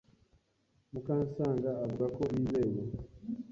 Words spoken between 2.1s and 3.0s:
ko bizeye